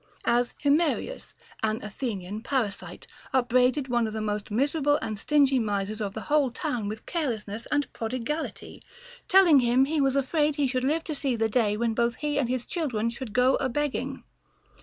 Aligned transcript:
As 0.25 0.55
Himerius, 0.63 1.31
an 1.61 1.83
Athenian 1.83 2.41
para 2.41 2.71
site, 2.71 3.05
upbraided 3.35 3.87
one 3.87 4.07
of 4.07 4.13
the 4.13 4.19
most 4.19 4.49
miserable 4.49 4.97
and 4.99 5.19
stingy 5.19 5.59
misers 5.59 6.01
of 6.01 6.15
the 6.15 6.21
whole 6.21 6.49
town 6.49 6.87
with 6.87 7.05
carelessness 7.05 7.67
and 7.67 7.93
prodigality, 7.93 8.81
tell 9.27 9.45
ing 9.45 9.59
him 9.59 9.85
he 9.85 10.01
was 10.01 10.15
afraid 10.15 10.55
he 10.55 10.65
should 10.65 10.83
live 10.83 11.03
to 11.03 11.13
see 11.13 11.35
the 11.35 11.49
day 11.49 11.77
when 11.77 11.93
both 11.93 12.15
he 12.15 12.39
and 12.39 12.49
his 12.49 12.65
children 12.65 13.11
should 13.11 13.31
go 13.31 13.57
a 13.57 13.69
begging. 13.69 14.23